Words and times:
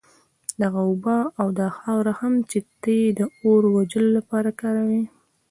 دغه 0.61 0.79
اوبه 0.89 1.17
او 1.39 1.47
دا 1.59 1.67
خاوره 1.79 2.13
هم 2.21 2.33
چي 2.49 2.59
ته 2.81 2.91
ئې 2.99 3.07
د 3.17 3.19
اور 3.43 3.61
وژلو 3.75 4.09
لپاره 4.17 4.49
كاروې 4.61 5.01